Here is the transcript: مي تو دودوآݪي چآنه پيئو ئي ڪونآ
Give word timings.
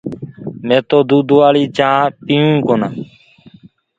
مي 0.67 0.77
تو 0.89 0.97
دودوآݪي 1.09 1.63
چآنه 1.77 2.13
پيئو 2.25 2.47
ئي 2.55 2.61
ڪونآ 2.65 2.89